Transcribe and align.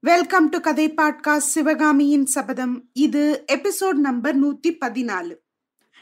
Welcome 0.00 0.48
to 0.48 0.60
கதை 0.60 0.94
podcast 0.94 1.50
சிவகாமியின் 1.54 2.26
சபதம். 2.26 2.88
இது 2.92 3.44
எபிசோட் 3.52 3.92
நம்பர் 3.92 4.42
நூத்தி 4.44 4.76
பதினாலு. 4.80 5.36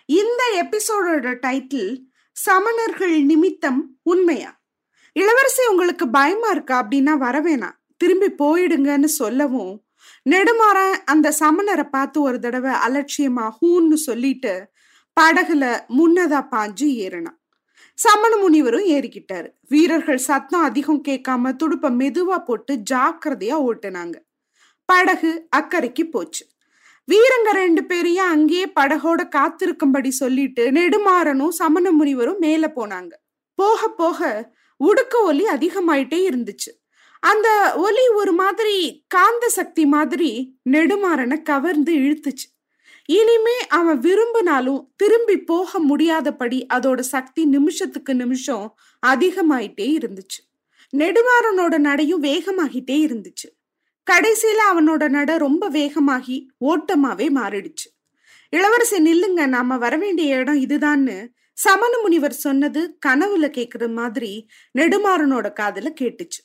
இந்த 0.07 0.65
எபிசோடோட 0.65 1.37
டைட்டில் 1.43 2.03
சமணர்கள் 2.33 3.25
நிமித்தம் 3.25 3.99
உண்மையா? 4.03 4.61
இளவரசி 5.13 5.67
உங்களுக்கு 5.67 6.09
பயமா 6.09 6.49
இருக்கா 6.49 6.85
அப்படின்னா 6.85 7.15
வரவேணாம் 7.21 7.81
திரும்பி 8.03 8.29
போயிடுங்கன்னு 8.43 9.11
சொல்லவும் 9.21 9.73
நெடுமாறன் 10.31 10.97
அந்த 11.05 11.29
சமணரை 11.41 11.85
பார்த்து 11.91 12.19
ஒரு 12.21 12.39
தடவை 12.39 12.73
அலட்சியமா 12.87 13.45
ஹூன்னு 13.59 13.99
சொல்லிட்டு 14.09 14.53
படகுல 15.21 15.65
முன்னதா 15.99 16.41
பாஞ்சு 16.51 16.87
ஏறினான். 17.05 17.39
சமண 17.99 18.37
முனிவரும் 18.37 18.87
ஏறிக்கிட்டாரு. 18.87 19.49
வீரர்கள் 19.69 20.21
சத்தம் 20.29 20.63
அதிகம் 20.63 21.03
கேட்காம 21.09 21.53
துடுப்ப 21.63 21.91
மெதுவா 22.01 22.39
போட்டு 22.45 22.73
ஜாக்கிரதையா 22.91 23.57
ஓட்டுனாங்க. 23.69 24.17
படகு 24.89 25.33
அக்கறைக்கு 25.57 26.05
போச்சு. 26.11 26.45
வீரங்க 27.09 27.51
ரெண்டு 27.53 27.83
பேரையும் 27.85 28.33
அங்கேயே 28.35 28.67
படகோட 28.81 29.21
காத்திருக்கும்படி 29.37 30.11
சொல்லிட்டு 30.23 30.65
நெடுமாறனும் 30.71 31.57
சமண 31.61 31.91
முனிவரும் 31.91 32.39
மேல 32.39 32.73
போனாங்க. 32.77 33.13
போக 33.59 33.89
போக 34.01 34.21
உடுக்க 34.81 35.15
ஒலி 35.23 35.45
அதிகமாயிட்டே 35.55 36.21
இருந்துச்சு. 36.31 36.71
அந்த 37.23 37.49
ஒலி 37.77 38.07
ஒரு 38.09 38.33
மாதிரி 38.33 39.05
காந்த 39.09 39.49
சக்தி 39.49 39.87
மாதிரி 39.87 40.31
நெடுமாறனை 40.71 41.43
கவர்ந்து 41.43 41.93
இழுத்துச்சு. 41.95 42.49
இனிமே 43.07 43.57
அவன் 43.69 43.99
விரும்பினாலும் 43.99 44.93
திரும்பி 44.97 45.37
போக 45.39 45.79
முடியாதபடி 45.79 46.67
அதோட 46.75 47.01
சக்தி 47.01 47.45
நிமிஷத்துக்கு 47.45 48.15
நிமிஷம் 48.15 48.79
அதிகமாயிட்டே 49.07 49.87
இருந்துச்சு. 49.99 50.41
நெடுமாறனோட 50.97 51.79
நடையும் 51.79 52.23
வேகமாகிட்டே 52.23 52.99
இருந்துச்சு. 53.07 53.49
கடைசியில 54.11 54.61
அவனோட 54.73 55.09
நட 55.09 55.37
ரொம்ப 55.37 55.71
வேகமாகி 55.71 56.47
ஓட்டமாவே 56.65 57.29
மாறிடுச்சு. 57.35 57.89
இளவரசி 58.49 58.99
நில்லுங்க 59.03 59.47
நாம 59.47 59.79
வரவேண்டிய 59.79 60.37
இடம் 60.37 60.61
இதுதான்னு 60.61 61.29
சமண 61.53 61.99
முனிவர் 61.99 62.33
சொன்னது 62.33 62.99
கனவுல 63.07 63.47
கேக்குற 63.59 63.93
மாதிரி 63.93 64.47
நெடுமாறனோட 64.79 65.47
காதுல 65.61 65.91
கேட்டுச்சு. 66.01 66.41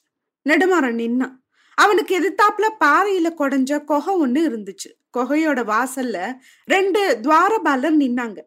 நெடுமாறன் 0.48 1.00
நின்னான். 1.02 1.36
அவனுக்கு 1.76 2.14
எதிர்த்தாப்புல 2.20 2.68
பாறையில 2.80 3.28
கொடைஞ்ச 3.40 3.84
கொகை 3.84 4.14
ஒண்ணு 4.22 4.40
இருந்துச்சு. 4.50 4.90
கொகையோட 5.18 5.60
வாசல்ல 5.74 6.34
ரெண்டு 6.66 7.20
துவாரபாலர் 7.22 7.98
நின்னாங்க. 8.04 8.38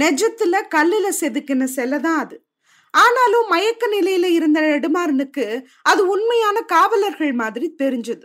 நெஜத்துல 0.00 0.60
கல்லுல 0.74 1.08
செதுக்கின 1.20 1.64
சிலை 1.64 1.98
தான் 2.00 2.18
அது. 2.18 2.46
ஆனாலும் 2.90 3.48
மயக்க 3.48 3.86
நிலையில 4.00 4.24
இருந்த 4.24 4.60
நெடுமாறனுக்கு 4.60 5.64
அது 5.82 6.06
உண்மையான 6.06 6.60
காவலர்கள் 6.60 7.32
மாதிரி 7.32 7.74
தெரிஞ்சது. 7.82 8.22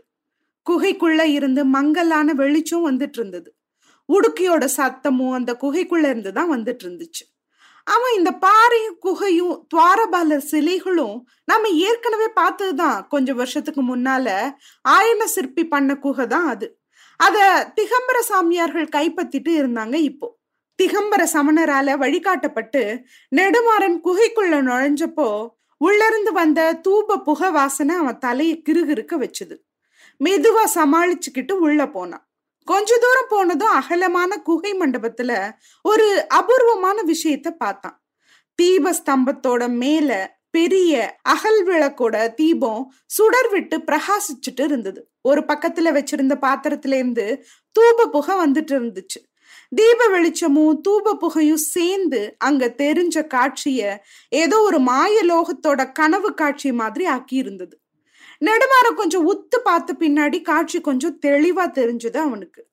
குகைக்குள்ள 0.70 1.22
இருந்து 1.24 1.66
மங்கலான 1.66 2.34
வெளிச்சம் 2.34 2.92
வந்துட்டு 2.92 3.18
இருந்தது. 3.18 3.56
உடுக்கியோட 4.14 4.68
சத்தமும் 4.78 5.32
அந்த 5.32 5.58
குகைக்குள்ள 5.62 6.04
இருந்து 6.04 6.34
தான் 6.34 6.52
வந்துட்டு 6.52 6.84
இருந்துச்சு. 6.84 7.39
அவன் 7.90 8.14
இந்த 8.16 8.32
பாறையும் 8.32 8.98
குகையும் 9.06 9.68
துவாரபாலர் 9.74 10.50
சிலைகளும் 10.52 11.22
நம்ம 11.46 11.68
ஏற்கனவே 11.68 12.28
பார்த்ததுதான் 12.30 13.08
கொஞ்சம் 13.08 13.36
வருஷத்துக்கு 13.36 13.98
முன்னால. 13.98 14.28
ஆயன 14.90 15.24
சிற்பி 15.24 15.68
பண்ண 15.68 15.96
குகை 15.96 16.28
தான் 16.28 16.48
அது. 16.48 16.80
அத 17.18 17.38
திகம்பர 17.76 18.18
சாமியார்கள் 18.20 18.94
கைப்பற்றிட்டு 18.96 19.52
இருந்தாங்க 19.62 19.94
இப்போ. 19.94 20.38
திகம்பர 20.84 21.22
சமணரால 21.34 21.96
வழிகாட்டப்பட்டு 21.98 23.02
நெடுமாறன் 23.36 23.98
குகைக்குள்ள 24.04 24.56
நுழைஞ்சப்போ 24.70 25.48
உள்ளிருந்து 25.78 26.32
வந்த 26.32 26.80
தூப 26.88 27.18
புகை 27.24 27.52
வாசனை 27.52 27.96
அவன் 27.96 28.18
தலையை 28.18 28.62
கிருகிருக்க 28.70 29.14
வச்சுது. 29.26 29.56
மெதுவா 30.24 30.66
சமாளிச்சுக்கிட்டு 30.76 31.52
உள்ள 31.52 31.88
போனான். 31.88 32.29
கொஞ்ச 32.70 32.98
தூரம் 32.98 33.30
போனதும் 33.30 33.76
அகலமான 33.80 34.32
குகை 34.38 34.72
மண்டபத்துல 34.74 35.32
ஒரு 35.86 36.08
அபூர்வமான 36.30 36.98
விஷயத்த 37.04 37.50
பார்த்தான். 37.58 37.98
தீப 38.60 38.94
ஸ்தம்பத்தோட 39.00 39.64
மேல 39.76 40.12
பெரிய 40.52 40.94
அகல் 41.24 41.62
விளக்கோட 41.68 42.16
தீபம் 42.34 42.84
சுடர் 43.06 43.50
விட்டு 43.50 43.78
பிரகாசிச்சுட்டு 43.78 44.64
இருந்தது. 44.64 45.02
ஒரு 45.22 45.42
பக்கத்துல 45.42 45.92
வச்சிருந்த 45.98 46.36
பாத்திரத்துல 46.42 46.98
இருந்து 47.02 47.26
தூப 47.76 48.08
புகை 48.12 48.36
வந்துட்டு 48.36 48.74
இருந்துச்சு. 48.78 49.20
தீப 49.76 50.08
வெளிச்சமும் 50.08 50.76
தூப 50.88 51.14
புகையும் 51.14 51.64
சேர்ந்து 51.76 52.22
அங்க 52.38 52.64
தெரிஞ்ச 52.78 53.18
காட்சிய 53.34 53.82
ஏதோ 54.36 54.58
ஒரு 54.62 54.80
மாய 54.80 55.16
லோகத்தோட 55.24 55.82
கனவு 55.92 56.32
காட்சி 56.34 56.70
மாதிரி 56.74 57.06
ஆக்கி 57.06 57.36
இருந்தது 57.36 57.76
நெடுமாறம் 58.42 58.96
கொஞ்சம் 58.96 59.28
உத்து 59.34 59.58
பார்த்து 59.64 59.94
பின்னாடி 59.94 60.42
காட்சி 60.42 60.82
கொஞ்சம் 60.82 61.20
தெளிவா 61.26 61.66
தெரிஞ்சுது 61.72 62.18
அவனுக்கு. 62.18 62.66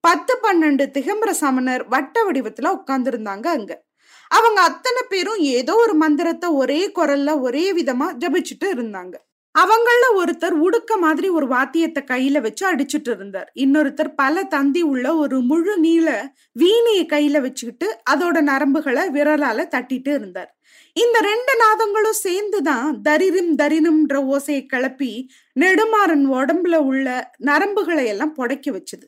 பத்து 0.00 0.38
பன்னெண்டு 0.42 0.84
திகம்பர 0.98 1.30
சமணர் 1.30 1.88
வட்ட 1.88 2.30
வடிவத்துல 2.30 2.72
உட்கார்ந்துருந்தாங்க 2.78 3.46
அங்க. 3.46 3.86
அவங்க 4.30 4.60
அத்தனை 4.60 5.02
பேரும் 5.08 5.36
ஏதோ 5.36 5.74
ஒரு 5.74 5.94
மந்திரத்தை 5.94 6.48
ஒரே 6.50 6.92
குரல்ல 6.94 7.40
ஒரே 7.40 7.72
விதமா 7.72 8.08
ஜபிச்சுட்டு 8.14 8.66
இருந்தாங்க. 8.66 9.14
அவங்கள 9.58 10.04
ஒருத்தர் 10.16 10.50
உடுக்க 10.50 10.96
மாதிரி 10.96 11.28
ஒரு 11.28 11.46
வாத்தியத்தை 11.46 12.02
கையில 12.06 12.40
வச்சு 12.40 12.74
அடிச்சுட்டு 12.74 13.10
இருந்தார். 13.10 13.52
இன்னொருத்தர் 13.54 14.12
பல 14.16 14.44
தந்தி 14.44 14.82
உள்ள 14.82 15.16
ஒரு 15.16 15.40
முழு 15.40 15.78
நீள 15.78 16.34
வீணையை 16.60 17.06
கையில 17.06 17.40
வச்சுக்கிட்டு 17.40 18.00
அதோட 18.10 18.40
நரம்புகளை 18.42 19.04
விரலால 19.08 19.66
தட்டிட்டு 19.68 20.08
இருந்தார். 20.08 20.57
இந்த 20.98 21.18
ரெண்டு 21.20 21.56
நாதங்களும் 21.56 22.18
சேர்ந்துதான் 22.26 23.00
தரிரும் 23.02 23.58
தரினும்ன்ற 23.58 24.14
ஓசையை 24.14 24.66
கிளப்பி 24.66 25.30
நெடுமாறன் 25.60 26.24
உடம்புல 26.32 26.76
உள்ள 26.76 27.32
நரம்புகளை 27.46 28.06
எல்லாம் 28.06 28.34
புடைக்க 28.36 28.66
வச்சுது. 28.70 29.06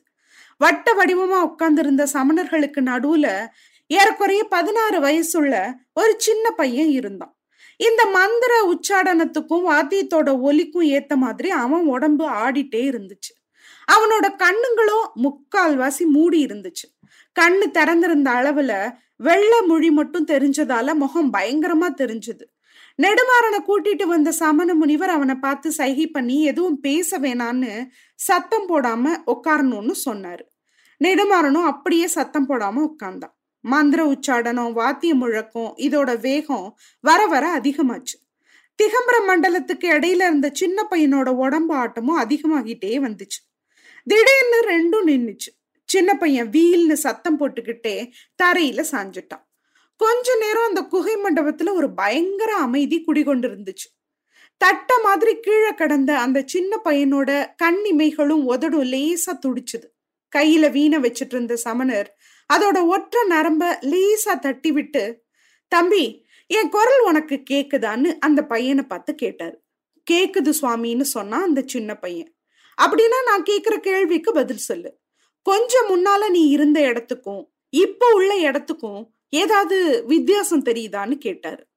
வட்ட 0.57 0.93
வடிவமா 0.93 1.39
உட்கார்ந்திருந்த 1.41 2.07
சமணர்களுக்கு 2.13 2.79
நடுவுல 2.81 3.47
ஏறக்குறைய 3.87 4.43
பதினாறு 4.43 4.99
வயசுள்ள 4.99 5.73
ஒரு 5.93 6.13
சின்ன 6.17 6.51
பையன் 6.51 6.89
இருந்தான். 6.89 7.35
இந்த 7.77 8.05
மந்திர 8.05 8.53
உச்சாடனத்துக்கும் 8.73 9.67
வாத்தியத்தோட 9.69 10.39
ஒலிக்கும் 10.39 10.87
ஏத்த 10.87 11.15
மாதிரி 11.15 11.49
அவன் 11.49 11.85
உடம்பு 11.85 12.25
ஆடிட்டே 12.29 12.81
இருந்துச்சு. 12.91 13.33
அவனோட 13.91 14.35
கண்ணுங்களும் 14.35 15.05
முக்கால்வாசி 15.23 16.05
மூடி 16.05 16.45
இருந்துச்சு. 16.45 16.87
கண்ணு 17.39 17.71
திறந்திருந்த 17.71 18.31
அளவுல 18.31 18.73
வெள்ள 19.21 19.61
மொழி 19.61 19.89
மட்டும் 19.91 20.27
தெரிஞ்சதால 20.27 20.93
முகம் 20.93 21.33
பயங்கரமா 21.33 21.89
தெரிஞ்சது. 22.01 22.45
நெடுமாறனை 23.01 23.59
கூட்டிட்டு 23.67 24.05
வந்த 24.05 24.31
சமண 24.31 24.73
முனிவர் 24.73 25.09
அவனை 25.09 25.35
பார்த்து 25.35 25.71
சைகை 25.71 26.07
பண்ணி 26.07 26.37
எதுவும் 26.43 26.79
பேச 26.79 27.19
வேணான்னு 27.19 27.73
சத்தம் 28.19 28.67
போடாம 28.69 29.13
உட்காரணும்னு 29.25 29.95
சொன்னாரு. 30.05 30.43
நெடுமாறனும் 31.01 31.67
அப்படியே 31.71 32.07
சத்தம் 32.07 32.49
போடாம 32.49 32.89
உட்கார்ந்தான் 32.89 33.35
மந்திர 33.63 34.01
உச்சாடனம் 34.05 34.71
வாத்திய 34.71 35.13
முழக்கம் 35.15 35.71
இதோட 35.77 36.19
வேகம் 36.19 36.67
வர 36.99 37.19
வர 37.25 37.59
அதிகமாச்சு. 37.59 38.17
திகம்பர 38.79 39.17
மண்டலத்துக்கு 39.27 39.87
இடையில 39.95 40.21
இருந்த 40.29 40.49
சின்ன 40.53 40.87
பையனோட 40.91 41.29
உடம்பு 41.43 41.73
ஆட்டமும் 41.75 42.21
அதிகமாகிட்டே 42.23 42.93
வந்துச்சு. 43.07 43.39
திடீர்னு 44.07 44.59
ரெண்டும் 44.67 45.07
நின்றுச்சு 45.09 45.51
சின்ன 45.93 46.17
பையன் 46.17 46.49
வீல்னு 46.49 46.97
சத்தம் 47.05 47.39
போட்டுக்கிட்டே 47.39 47.95
தரையில 48.43 48.83
சாஞ்சிட்டான். 48.91 49.45
கொஞ்ச 49.95 50.35
நேரம் 50.35 50.67
அந்த 50.67 50.81
குகை 50.83 51.15
மண்டபத்துல 51.15 51.73
ஒரு 51.73 51.93
பயங்கர 51.93 52.55
அமைதி 52.55 53.01
குடிகொண்டு 53.01 53.47
இருந்துச்சு 53.49 53.87
தட்ட 54.57 54.99
மாதிரி 55.03 55.39
கீழே 55.39 55.73
கடந்த 55.73 56.19
அந்த 56.19 56.43
சின்ன 56.45 56.79
பையனோட 56.85 57.29
கண்ணிமைகளும் 57.63 58.43
உதடும் 58.53 58.89
லேசா 58.93 59.31
துடிச்சுது. 59.45 59.87
கையில 60.35 60.71
வீணை 60.71 60.97
வச்சிட்டு 60.99 61.33
இருந்த 61.35 61.55
சமணர் 61.55 62.09
அதோட 62.53 62.77
ஒற்ற 62.93 63.25
நரம்ப 63.27 63.79
லேசா 63.81 64.39
தட்டி 64.39 64.71
விட்டு 64.71 65.03
தம்பி 65.67 66.25
என் 66.47 66.69
குரல் 66.69 67.01
உனக்கு 67.05 67.35
கேக்குதான்னு 67.49 68.09
அந்த 68.19 68.39
பையனை 68.45 68.83
பார்த்து 68.83 69.15
கேட்டாரு. 69.15 69.57
கேக்குது 70.11 70.51
சுவாமின்னு 70.61 71.07
சொன்னா 71.15 71.41
அந்த 71.41 71.61
சின்ன 71.65 71.91
பையன். 71.95 72.31
அப்படின்னா 72.81 73.19
நான் 73.25 73.43
கேக்குற 73.43 73.77
கேள்விக்கு 73.77 74.31
பதில் 74.33 74.67
சொல்லு. 74.69 75.00
கொஞ்சம் 75.41 75.87
முன்னால 75.87 76.29
நீ 76.29 76.47
இருந்த 76.47 76.79
இடத்துக்கும் 76.81 77.53
இப்போ 77.69 78.13
உள்ள 78.13 78.35
இடத்துக்கும் 78.35 79.13
ஏதாவது 79.29 80.05
வித்தியாசம் 80.05 80.63
தெரியுதான்னு 80.63 81.11
கேட்டாரு. 81.11 81.67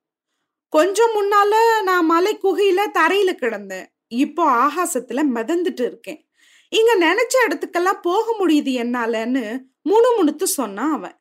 கொஞ்சம் 0.69 1.11
முன்னால 1.11 1.82
நான் 1.82 2.06
மலை 2.06 2.38
குகையில 2.43 2.81
தரையில 2.94 3.32
கிடந்தேன். 3.32 3.87
இப்போ 4.08 4.44
ஆகாசத்துல 4.66 5.25
மிதந்துட்டு 5.34 5.84
இருக்கேன். 5.84 6.28
இங்க 6.69 6.99
நினைச்ச 6.99 7.34
இடத்துக்கெல்லாம் 7.49 8.00
போக 8.02 8.37
முடியுது 8.40 8.72
என்னாலன்னு 8.82 9.61
முணுமுணுத்து 9.88 10.43
சொன்னான் 10.43 10.93
அவன். 10.93 11.20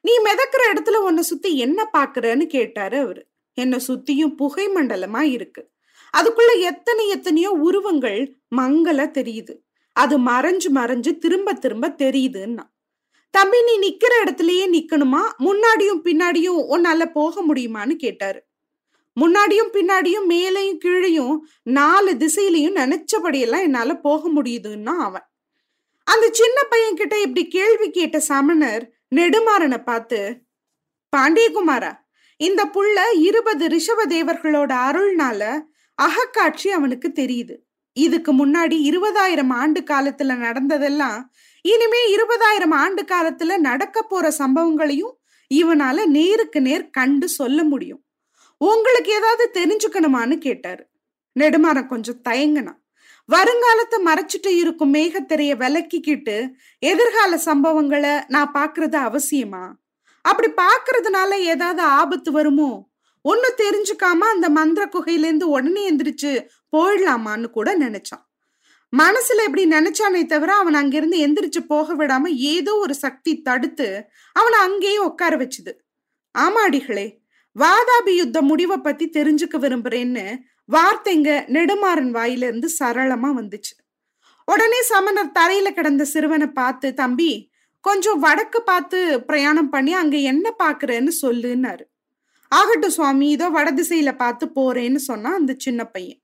நீ 0.00 0.12
மிதக்கிற 0.18 0.62
இடத்துல 0.72 0.96
உன்னை 0.96 1.22
சுத்தி 1.22 1.58
என்ன 1.58 1.90
பாக்குறன்னு 1.92 2.46
கேட்டாரு 2.46 2.98
அவரு. 2.98 3.26
என்னை 3.54 3.78
சுத்தியும் 3.88 4.34
புகை 4.34 4.68
மண்டலமா 4.68 5.20
இருக்கு. 5.20 5.70
அதுக்குள்ள 6.16 6.60
எத்தனை 6.60 7.08
எத்தனையோ 7.08 7.50
உருவங்கள் 7.50 8.36
மங்கள 8.56 9.10
தெரியுது. 9.10 9.54
அது 9.96 10.14
மறைஞ்சு 10.18 10.68
மறைஞ்சு 10.74 11.18
திரும்ப 11.18 11.52
திரும்ப 11.54 11.88
தெரியுதுன்னா. 11.88 12.64
தம்பி 13.34 13.58
நீ 13.62 13.74
நிக்கிற 13.84 14.12
இடத்துலயே 14.24 14.64
நிக்கணுமா? 14.74 15.22
முன்னாடியும் 15.38 16.02
பின்னாடியும் 16.04 16.60
உன்னால 16.74 17.04
போக 17.12 17.42
முடியுமான்னு 17.48 17.94
கேட்டாரு. 17.96 18.40
முன்னாடியும் 19.20 19.70
பின்னாடியும் 19.72 20.26
மேலையும் 20.28 20.78
கீழையும் 20.84 21.36
நாலு 21.62 22.12
திசையிலையும் 22.14 22.78
நினைச்சபடியெல்லாம் 22.80 23.66
என்னால 23.68 23.94
போக 23.96 24.28
முடியுதுன்னா 24.28 24.94
அவன். 25.08 25.26
அந்த 26.06 26.26
சின்ன 26.32 26.58
பையன் 26.62 26.96
கிட்ட 26.96 27.14
இப்படி 27.20 27.48
கேள்வி 27.48 27.90
கேட்ட 27.90 28.20
சமணர் 28.20 28.84
நெடுமாறனை 29.14 29.78
பார்த்து 29.84 30.20
பாண்டியகுமாரா 31.16 31.92
இந்த 32.40 32.62
புள்ள 32.64 32.98
இருபது 33.18 33.64
ரிஷப 33.68 34.00
தேவர்களோட 34.08 34.72
அருள்னால 34.88 35.42
அகக்காட்சி 35.98 36.68
அவனுக்கு 36.70 37.08
தெரியுது. 37.14 37.54
இதுக்கு 37.98 38.32
முன்னாடி 38.32 38.76
இருபதாயிரம் 38.90 39.52
ஆண்டு 39.52 39.80
காலத்துல 39.80 40.36
நடந்ததெல்லாம் 40.36 41.32
இனிமே 41.62 42.14
இருபதாயிரம் 42.14 42.74
ஆண்டு 42.74 43.02
காலத்துல 43.02 43.58
நடக்க 43.58 44.02
போற 44.02 44.32
சம்பவங்களையும் 44.38 45.14
இவனால 45.54 46.06
நேருக்கு 46.06 46.60
நேர் 46.60 46.90
கண்டு 46.90 47.28
சொல்ல 47.28 47.62
முடியும். 47.64 48.04
உங்களுக்கு 48.58 49.12
ஏதாவது 49.12 49.50
தெரிஞ்சுக்கணுமான்னு 49.52 50.38
கேட்டாரு. 50.38 50.86
நெடுமாறன் 51.40 51.86
கொஞ்சம் 51.86 52.20
தயங்கினான். 52.28 52.80
வருங்காலத்தை 53.28 53.98
மறைச்சிட்டு 54.04 54.48
இருக்கும் 54.48 54.94
மேகத்திரைய 54.94 55.54
விளக்கிக்கிட்டு 55.56 56.48
எதிர்கால 56.78 57.40
சம்பவங்களை 57.44 58.24
நான் 58.28 58.52
பாக்குறது 58.54 58.98
அவசியமா? 59.08 59.72
அப்படி 60.22 60.52
பாக்குறதுனால 60.52 61.32
ஏதாவது 61.32 61.82
ஆபத்து 61.82 62.32
வருமோ? 62.32 62.88
ஒன்னு 63.22 63.54
தெரிஞ்சுக்காம 63.56 64.18
அந்த 64.18 64.48
மந்திர 64.48 64.86
குகையிலேருந்து 64.86 65.42
உடனே 65.42 65.92
எந்திரிச்சு 65.92 66.46
போயிடலாமான்னு 66.76 67.50
கூட 67.50 67.68
நினைச்சான். 67.78 68.24
மனசுல 68.92 69.44
இப்படி 69.44 69.64
நினைச்சானே 69.70 70.26
தவிர 70.26 70.50
அவன் 70.54 70.74
அங்கிருந்து 70.74 71.16
எந்திரிச்சு 71.26 71.60
போக 71.66 71.94
விடாம 71.94 72.26
ஏதோ 72.26 72.72
ஒரு 72.76 72.94
சக்தி 72.94 73.32
தடுத்து 73.42 73.88
அவனை 74.32 74.58
அங்கேயே 74.58 74.98
உட்கார 74.98 75.34
வச்சுது. 75.36 75.72
ஆமாடிகளே 76.34 77.06
வாதாபி 77.56 78.12
யுத்த 78.16 78.38
முடிவை 78.42 78.76
பத்தி 78.78 79.04
தெரிஞ்சுக்க 79.08 79.56
விரும்புறேன்னு 79.58 80.24
வார்த்தைங்க 80.72 81.30
நெடுமாறன் 81.56 82.10
வாயிலிருந்து 82.10 82.68
சரளமா 82.78 83.30
வந்துச்சு. 83.40 83.74
உடனே 84.44 84.80
சமணர் 84.82 85.36
தரையில 85.38 85.68
கிடந்த 85.74 86.04
சிறுவனை 86.04 86.46
பார்த்து 86.46 86.88
தம்பி 86.94 87.30
கொஞ்சம் 87.84 88.18
வடக்கு 88.18 88.60
பார்த்து 88.62 88.98
பிரயாணம் 89.20 89.70
பண்ணி 89.70 89.92
அங்க 89.92 90.16
என்ன 90.32 90.46
பாக்குறேன்னு 90.62 91.12
சொல்லுன்னாரு. 91.22 91.84
ஆகட்டும் 92.52 92.90
சுவாமி 92.90 93.28
இதோ 93.30 93.48
வடதிசையில 93.48 94.16
பார்த்து 94.16 94.46
போறேன்னு 94.54 95.00
சொன்னா 95.10 95.32
அந்த 95.34 95.54
சின்ன 95.58 95.84
பையன். 95.84 96.20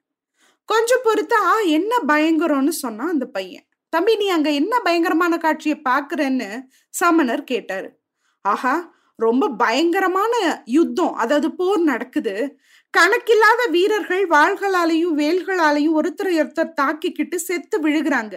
கொஞ்சம் 0.64 1.04
பொறுத்தா 1.04 1.40
என்ன 1.64 1.98
பயங்கரம்னு 2.08 2.68
சொன்னான் 2.68 3.08
அந்த 3.08 3.26
பையன். 3.26 3.66
தம்பி 3.88 4.16
நீ 4.16 4.28
அங்க 4.28 4.50
என்ன 4.50 4.80
பயங்கரமான 4.80 5.38
காட்சியை 5.38 5.80
பாக்குறன்னு 5.88 6.62
சமணர் 6.90 7.44
கேட்டாரு. 7.44 8.00
ஆஹா 8.40 8.94
ரொம்ப 9.16 9.48
பயங்கரமான 9.48 10.62
யுத்தம். 10.64 11.14
அதாவது 11.14 11.54
போர் 11.54 11.80
நடக்குது. 11.80 12.58
கணக்கில்லாத 12.98 13.66
வீரர்கள் 13.70 14.28
வாள்களாலையும் 14.28 15.16
வேல்களாலையும் 15.16 15.96
ஒருத்தர் 15.98 16.30
ஒருத்தர் 16.40 16.76
தாக்கிக்கிட்டு 16.80 17.34
செத்து 17.34 17.88
விழுகிறாங்க. 17.88 18.34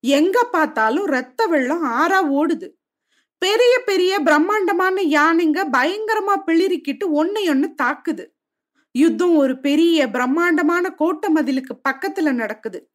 எங்க 0.00 0.44
பார்த்தாலும் 0.44 1.06
ரத்த 1.06 1.46
வெள்ளம் 1.46 1.84
ஆறா 1.84 2.20
ஓடுது. 2.40 2.68
பெரிய 3.38 3.78
பெரிய 3.86 4.20
பிரம்மாண்டமான 4.20 5.02
யானைங்க 5.02 5.60
பயங்கரமா 5.72 6.34
பிளிரிக்கிட்டு 6.46 7.04
ஒன்னையொன்னு 7.14 7.68
தாக்குது. 7.82 8.24
யுத்தம் 8.94 9.36
ஒரு 9.36 9.60
பெரிய 9.60 10.10
பிரம்மாண்டமான 10.10 10.90
கோட்டை 10.90 11.32
மதிலுக்கு 11.34 11.74
பக்கத்துல 11.88 12.32
நடக்குது. 12.32 12.90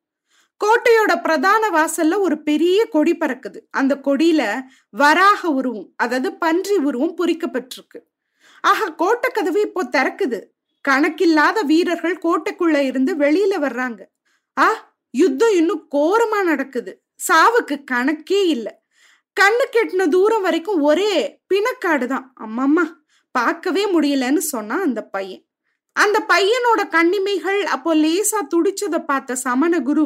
கோட்டையோட 0.61 1.21
பிரதான 1.21 1.63
வாசல்ல 1.69 2.19
ஒரு 2.19 2.41
பெரிய 2.41 2.85
கொடி 2.85 3.17
பறக்குது. 3.17 3.59
அந்த 3.71 3.95
கொடியில 4.03 4.61
வராக 4.89 5.49
உருவம் 5.49 5.93
அதாவது 5.95 6.33
பன்றி 6.33 6.75
உருவம் 6.75 7.17
பொறிக்கப்பட்டிருக்கு. 7.17 7.99
ஆக 8.61 8.93
கோட்டை 8.93 9.29
கதவு 9.33 9.61
இப்போ 9.61 9.83
திறக்குது. 9.83 10.39
கணக்கில்லாத 10.85 11.61
வீரர்கள் 11.61 12.17
கோட்டைக்குள்ள 12.17 12.77
இருந்து 12.77 13.15
வெளியில 13.15 13.53
வர்றாங்க. 13.59 14.01
ஆ 14.57 14.67
யுத்தம் 15.11 15.55
இன்னும் 15.55 15.87
கோரமா 15.95 16.43
நடக்குது. 16.43 16.91
சாவுக்கு 17.29 17.75
கணக்கே 17.91 18.41
இல்லை. 18.45 18.73
கண்ணு 19.37 19.65
கெட்டின 19.75 20.07
தூரம் 20.07 20.41
வரைக்கும் 20.41 20.81
ஒரே 20.81 21.41
பிணக்காடு 21.53 22.05
தான். 22.05 22.33
அம்மம்மா 22.39 22.85
பார்க்கவே 23.31 23.83
முடியலன்னு 23.93 24.41
சொன்னா 24.53 24.81
அந்த 24.81 25.01
பையன். 25.05 25.43
அந்த 25.95 26.17
பையனோட 26.27 26.81
கண்ணிமைகள் 26.89 27.61
அப்போ 27.63 27.95
லேசா 27.95 28.39
துடிச்சதை 28.53 28.99
பார்த்த 29.05 29.35
சமண 29.35 29.81
குரு 29.81 30.05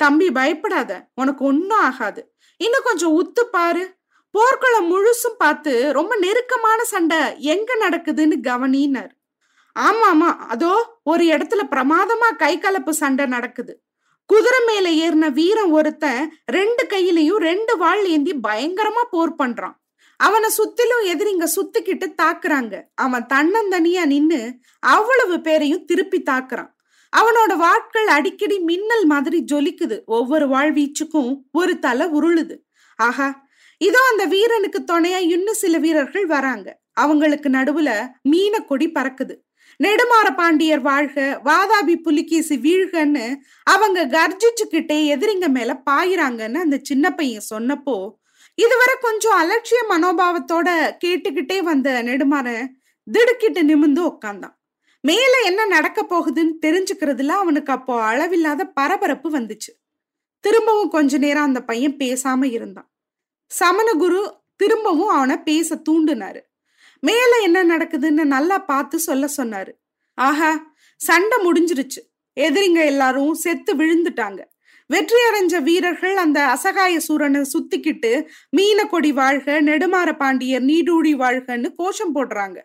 தம்பி 0.00 0.28
பயப்படாத 0.30 0.92
உனக்கு 1.14 1.44
ஒன்னும் 1.44 1.82
ஆகாது. 1.88 2.22
இன்னும் 2.60 2.84
கொஞ்சம் 2.84 3.14
உத்து 3.20 3.42
பாரு. 3.50 3.84
போர்க்களம் 4.34 4.88
முழுசும் 4.92 5.38
பார்த்து 5.38 5.72
ரொம்ப 5.92 6.12
நெருக்கமான 6.16 6.84
சண்டை 6.84 7.20
எங்க 7.38 7.76
நடக்குதுன்னு 7.84 8.36
கவனினர். 8.40 9.12
ஆமா 9.76 10.06
ஆமா 10.12 10.30
அதோ 10.54 10.72
ஒரு 11.02 11.24
இடத்துல 11.24 11.62
பிரமாதமா 11.70 12.28
கை 12.36 12.58
கலப்பு 12.58 12.94
சண்டை 12.94 13.26
நடக்குது. 13.26 13.74
குதிரை 14.30 14.60
மேல 14.66 14.86
ஏறின 15.04 15.32
வீரன் 15.32 15.70
ஒருத்தன் 15.70 16.20
ரெண்டு 16.46 16.82
கையிலையும் 16.92 17.40
ரெண்டு 17.48 17.76
வாழ் 17.76 18.04
ஏந்தி 18.06 18.34
பயங்கரமா 18.48 19.02
போர் 19.10 19.34
பண்றான். 19.42 19.76
அவனை 20.16 20.50
சுத்திலும் 20.58 21.04
எதிரிங்க 21.04 21.46
சுத்திக்கிட்டு 21.56 22.06
தாக்குறாங்க. 22.22 22.82
அவன் 22.94 23.26
தன்னந்தனியா 23.34 24.04
நின்னு 24.04 24.58
அவ்வளவு 24.78 25.40
பேரையும் 25.40 25.84
திருப்பி 25.84 26.22
தாக்குறான். 26.30 26.70
அவனோட 27.12 27.56
வாட்கள் 27.56 28.06
அடிக்கடி 28.06 28.58
மின்னல் 28.58 29.06
மாதிரி 29.06 29.44
ஜொலிக்குது. 29.52 30.04
ஒவ்வொரு 30.04 30.48
வாழ்வீச்சுக்கும் 30.48 31.40
ஒரு 31.52 31.78
தலை 31.78 32.06
உருளுது. 32.06 32.56
ஆஹா 32.96 33.42
இதோ 33.78 33.98
அந்த 34.10 34.24
வீரனுக்கு 34.24 34.80
துணையா 34.92 35.18
இன்னும் 35.18 35.54
சில 35.54 35.78
வீரர்கள் 35.78 36.26
வராங்க. 36.26 36.80
அவங்களுக்கு 36.92 37.48
நடுவுல 37.48 38.06
மீன 38.22 38.60
கொடி 38.60 38.90
பறக்குது. 38.90 39.34
நெடுமாற 39.82 40.34
பாண்டியர் 40.36 40.80
வாழ்க 40.80 41.40
வாதாபி 41.44 41.94
புலிகேசி 42.02 42.56
வீழ்கன்னு 42.56 43.36
அவங்க 43.62 44.06
கர்ஜிச்சுக்கிட்டே 44.06 44.98
எதிரிங்க 45.14 45.48
மேல 45.48 45.82
பாயிறாங்கன்னு 45.90 46.54
அந்த 46.54 46.78
சின்ன 46.82 47.14
பையன் 47.14 47.48
சொன்னப்போ 47.54 47.96
இதுவரை 48.54 48.94
கொஞ்சம் 49.00 49.38
அலட்சிய 49.42 49.80
மனோபாவத்தோட 49.88 50.96
கேட்டுக்கிட்டே 51.04 51.62
வந்த 51.62 52.02
நெடுமாறன் 52.02 52.66
திடுக்கிட்டு 53.12 53.62
நிமிந்து 53.62 54.02
உட்காந்தான் 54.12 54.62
மேல 55.00 55.40
என்ன 55.44 55.66
நடக்க 55.66 56.02
போகுதுன்னு 56.02 56.52
தெரிஞ்சுக்கிறதுல 56.66 57.28
அவனுக்கு 57.28 57.72
அப்போ 57.72 58.02
அளவில்லாத 58.02 58.64
பரபரப்பு 58.64 59.30
வந்துச்சு. 59.30 59.70
திரும்பவும் 60.40 60.90
கொஞ்ச 60.90 61.18
நேரம் 61.18 61.42
அந்த 61.42 61.62
பையன் 61.62 61.96
பேசாம 61.96 62.44
இருந்தான். 62.44 62.94
சமணகுரு 63.60 64.36
திரும்பவும் 64.56 65.08
அவனை 65.08 65.36
பேச 65.36 65.82
தூண்டுனாரு. 65.90 66.40
மேல 67.00 67.38
என்ன 67.42 67.64
நடக்குதுன்னு 67.64 68.24
நல்லா 68.24 68.58
பார்த்து 68.58 68.98
சொல்ல 68.98 69.28
சொன்னாரு. 69.36 69.72
ஆஹா 70.14 70.74
சண்டை 70.96 71.38
முடிஞ்சிருச்சு. 71.46 72.00
எதிரிங்க 72.40 72.84
எல்லாரும் 72.84 73.34
செத்து 73.34 73.74
விழுந்துட்டாங்க. 73.76 74.44
வெற்றி 74.86 75.16
அடைஞ்ச 75.28 75.62
வீரர்கள் 75.62 76.16
அந்த 76.16 76.38
அசகாய 76.46 77.00
சூரனை 77.08 77.42
சுத்திக்கிட்டு 77.52 78.28
மீன 78.50 78.84
கொடி 78.84 79.12
வாழ்க 79.12 79.62
நெடுமாற 79.62 80.16
பாண்டியர் 80.16 80.62
நீடூடி 80.62 81.14
வாழ்கன்னு 81.14 81.68
கோஷம் 81.76 82.14
போடுறாங்க. 82.14 82.58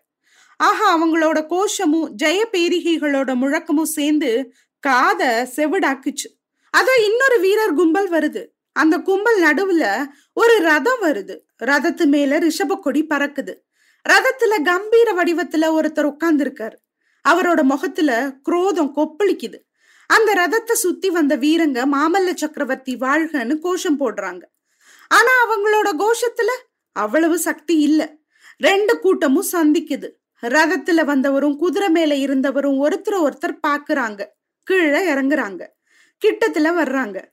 ஆஹா 0.57 0.87
அவங்களோட 0.95 1.45
கோஷமும் 1.45 2.17
ஜெய 2.23 2.39
பேரிகைகளோட 2.51 3.35
முழக்கமும் 3.35 3.93
சேர்ந்து 3.97 4.53
காத 4.79 5.49
செவிடாக்குச்சு. 5.55 6.27
அதோ 6.73 6.93
இன்னொரு 7.05 7.39
வீரர் 7.39 7.73
கும்பல் 7.73 8.09
வருது. 8.11 8.43
அந்த 8.71 8.97
கும்பல் 8.97 9.41
நடுவுல 9.43 10.05
ஒரு 10.33 10.59
ரதம் 10.59 11.01
வருது. 11.01 11.37
ரதத்து 11.65 12.05
மேல 12.05 12.39
ரிஷப 12.39 12.79
கொடி 12.79 13.05
பறக்குது. 13.05 13.53
ரதத்துல 14.05 14.53
கம்பீர 14.63 15.13
வடிவத்துல 15.13 15.71
ஒருத்தர் 15.77 16.11
உட்கார்ந்துருக்காரு. 16.11 16.77
அவரோட 17.25 17.61
முகத்துல 17.63 18.11
குரோதம் 18.43 18.95
கொப்பளிக்குது. 18.95 19.57
அந்த 20.13 20.33
ரதத்தை 20.33 20.71
சுத்தி 20.71 21.09
வந்த 21.09 21.37
வீரங்க 21.37 21.85
மாமல்ல 21.93 22.35
சக்கரவர்த்தி 22.35 22.95
வாழ்கன்னு 22.95 23.59
கோஷம் 23.59 23.99
போடுறாங்க. 23.99 24.41
ஆனா 25.07 25.31
அவங்களோட 25.45 25.89
கோஷத்துல 25.97 26.49
அவ்வளவு 26.91 27.39
சக்தி 27.39 27.79
இல்ல. 27.79 28.15
ரெண்டு 28.57 28.99
கூட்டமும் 28.99 29.45
சந்திக்குது. 29.51 30.09
ரதத்துல 30.41 31.05
வந்தவரும் 31.05 31.55
குதிரை 31.55 31.89
மேல 31.89 32.15
இருந்தவரும் 32.15 32.79
ஒருத்தர் 32.87 33.29
ஒருத்தர் 33.29 33.59
பாக்குறாங்க. 33.67 34.25
கீழே 34.63 35.13
இறங்குறாங்க. 35.13 35.67
கிட்டத்துல 36.25 36.71
வர்றாங்க. 36.81 37.23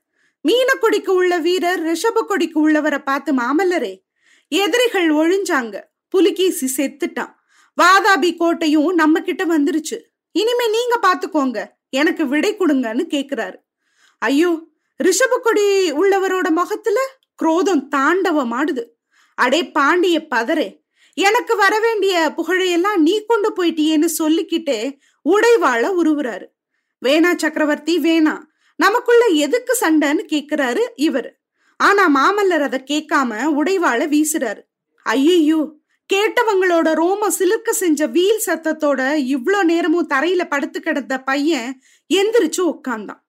மீன 0.40 0.74
கொடிக்கு 0.74 1.14
உள்ள 1.14 1.38
வீரர் 1.38 1.82
ரிஷப 1.82 2.26
கொடிக்கு 2.26 2.60
உள்ளவரை 2.60 2.98
பார்த்து 2.98 3.34
மாமல்லரே 3.34 4.02
எதிரிகள் 4.48 5.10
ஒழிஞ்சாங்க. 5.10 5.80
புலிகேசி 6.08 6.68
செத்துட்டான். 6.76 7.34
வாதாபி 7.82 8.36
கோட்டையும் 8.36 8.94
நம்ம 8.94 9.20
கிட்ட 9.20 9.44
வந்துருச்சு. 9.44 9.98
இனிமே 10.32 10.70
நீங்க 10.70 11.00
பாத்துக்கோங்க. 11.02 11.75
எனக்கு 11.90 12.28
விடை 12.28 12.56
கொடுங்கன்னு 12.56 13.04
கேக்குறாரு. 13.14 13.54
ஐயோ 14.18 14.50
ரிஷபக்கொடி 15.00 15.64
உள்ளவரோட 15.92 16.50
முகத்துல 16.50 16.98
குரோதம் 17.34 17.88
தாண்டவமாடுது. 17.96 18.84
அடே 19.34 19.70
பாண்டிய 19.70 20.26
பதறே 20.34 20.84
எனக்கு 21.14 21.56
வர 21.56 21.78
வேண்டிய 21.80 22.32
புகழையெல்லாம் 22.36 22.96
நீ 22.96 23.24
கொண்டு 23.26 23.48
போயிட்டியேன்னு 23.56 24.04
சொல்லிக்கிட்டே 24.04 24.98
உடைவாழ 25.24 25.82
உருவுறாரு. 26.02 26.46
வேணா 27.04 27.36
சக்கரவர்த்தி 27.36 27.98
வேணா 27.98 28.40
நமக்குள்ள 28.76 29.26
எதுக்கு 29.26 29.76
சண்டைன்னு 29.80 30.22
கேக்குறாரு 30.32 30.82
இவர். 30.94 31.40
ஆனா 31.76 32.02
மாமல்லர் 32.08 32.60
அதை 32.60 32.80
கேட்காம 32.90 33.40
உடைவாழ 33.60 34.00
வீசுறாரு. 34.14 34.62
ஐயையோ 35.02 35.60
கேட்டவங்களோட 36.14 36.94
ரோம 36.94 37.30
சிலிர்க்க 37.30 37.70
செஞ்ச 37.70 38.06
வீல் 38.06 38.42
சத்தத்தோட 38.46 39.00
இவ்வளோ 39.34 39.62
நேரமும் 39.62 40.08
தரையில 40.08 40.48
படுத்து 40.48 40.80
கிடந்த 40.80 41.20
பையன் 41.20 41.82
எந்திரிச்சு 42.14 42.62
உட்கார்ந்தான் 42.72 43.24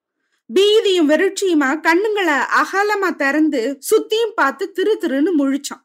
பீதியும் 0.56 1.10
வெறிச்சியுமா 1.10 1.70
கண்ணுங்களை 1.80 2.36
அகலமா 2.62 3.16
திறந்து 3.16 3.80
சுத்தியும் 3.90 4.36
பார்த்து 4.36 4.72
திரு 4.72 4.98
திருன்னு 5.02 5.32
முழிச்சான். 5.38 5.84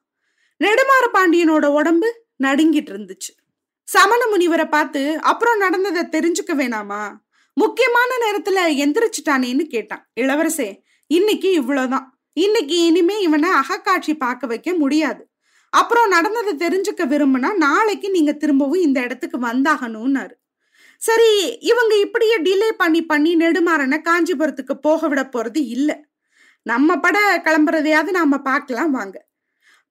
நெடுமாற 0.61 1.05
பாண்டியனோட 1.13 1.67
உடம்பு 1.67 2.25
நடுங்கிட்டு 2.43 2.93
இருந்துச்சு. 2.93 3.33
சமண 3.85 4.27
முனிவரை 4.27 4.69
பார்த்து 4.69 5.19
அப்புறம் 5.21 5.59
நடந்ததை 5.59 6.03
தெரிஞ்சுக்க 6.03 6.53
வேணாமா? 6.53 7.15
முக்கியமான 7.55 8.11
நேரத்துல 8.25 8.59
எந்திரிச்சிட்டானேன்னு 8.83 9.65
கேட்டான். 9.65 10.09
இளவரசே 10.21 10.83
இன்னைக்கு 11.07 11.53
இவ்வளவுதான். 11.53 12.21
இன்னைக்கு 12.33 12.77
இனிமே 12.85 13.21
இவனை 13.21 13.51
அகக்காட்சி 13.51 14.15
பார்க்க 14.15 14.47
வைக்க 14.47 14.75
முடியாது. 14.75 15.32
அப்புறம் 15.73 16.09
நடந்ததை 16.09 16.53
தெரிஞ்சுக்க 16.63 17.03
விரும்புனா 17.13 17.51
நாளைக்கு 17.57 18.09
நீங்க 18.11 18.33
திரும்பவும் 18.33 18.81
இந்த 18.81 18.99
இடத்துக்கு 19.01 19.39
வந்தாகணும்னாரு. 19.39 20.35
சரி 21.01 21.31
இவங்க 21.61 21.93
இப்படியே 21.97 22.37
டிலே 22.39 22.69
பண்ணி 22.77 23.01
பண்ணி 23.05 23.31
நெடுமாறனை 23.37 23.99
காஞ்சிபுரத்துக்கு 24.09 24.75
போக 24.81 25.09
விட 25.09 25.23
போறது 25.23 25.61
இல்ல. 25.77 25.91
நம்ம 26.67 26.97
பட 26.97 27.19
கிளம்புறதையாவது 27.45 28.11
நாம 28.11 28.39
பார்க்கலாம் 28.39 28.91
வாங்க. 28.91 29.17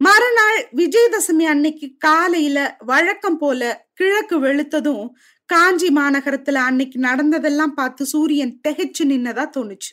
மறுநாள் 0.01 0.59
விஜயதசமி 0.75 1.43
அன்னைக்கு 1.43 1.87
காலையில 1.97 2.59
வழக்கம் 2.85 3.37
போல 3.37 3.89
கிழக்கு 3.93 4.37
வெளுத்ததும் 4.39 5.05
காஞ்சி 5.49 5.89
மாநகரத்துல 5.89 6.61
அன்னைக்கு 6.67 6.99
நடந்ததெல்லாம் 6.99 7.73
பார்த்து 7.73 8.03
சூரியன் 8.05 8.53
திகைச்சு 8.67 9.03
நின்னதா 9.03 9.45
தோணுச்சு. 9.57 9.91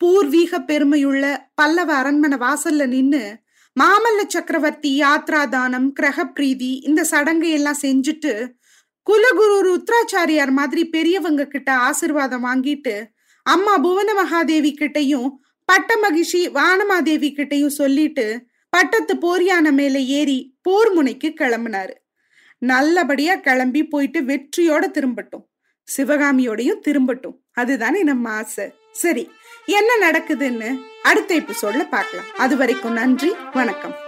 பூர்வீக 0.00 0.60
பெருமையுள்ள 0.60 1.24
பல்லவ 1.54 1.90
அரண்மனை 1.94 2.38
வாசல்ல 2.38 2.86
நின்னு 2.86 3.22
மாமல்ல 3.80 4.20
சக்கரவர்த்தி 4.28 4.90
யாத்ராதானம் 5.00 5.86
கிரகப்பிரீதி 6.00 6.72
இந்த 6.88 7.04
சடங்கு 7.04 7.50
எல்லாம் 7.50 7.80
செஞ்சுட்டு 7.82 8.32
குலகுரு 9.06 9.56
ருத்ராச்சாரியார் 9.68 10.50
மாதிரி 10.50 10.82
பெரியவங்க 10.84 11.46
கிட்ட 11.46 11.70
ஆசிர்வாதம் 11.76 12.44
வாங்கிட்டு 12.44 12.94
அம்மா 13.46 13.78
புவன 13.78 14.10
மகாதேவி 14.14 14.72
கிட்டையும் 14.80 15.30
பட்ட 15.64 15.94
மகிஷி 16.02 16.42
வானமாதேவி 16.58 17.30
கிட்டையும் 17.38 17.78
சொல்லிட்டு 17.80 18.26
பட்டத்து 18.68 19.14
போரியான 19.14 19.70
மேல 19.70 19.98
ஏறி 19.98 20.38
போர் 20.62 20.90
முனைக்கு 20.92 21.28
கிளம்புனாரு. 21.28 21.94
நல்லபடியா 22.58 23.34
கிளம்பி 23.36 23.82
போயிட்டு 23.84 24.20
வெற்றியோட 24.20 24.84
திரும்பட்டும். 24.98 25.44
சிவகாமியோடையும் 25.96 26.84
திரும்பட்டும். 26.88 27.36
அதுதானே 27.52 28.02
நம்ம 28.02 28.30
ஆசை. 28.30 28.66
சரி 28.92 29.30
என்ன 29.66 30.10
நடக்குதுன்னு 30.10 30.78
அடுத்த 31.02 31.34
சொல்ல 31.54 31.84
பார்க்கலாம். 31.84 32.24
அது 32.36 32.56
வரைக்கும் 32.56 32.92
நன்றி 32.92 33.34
வணக்கம். 33.52 34.01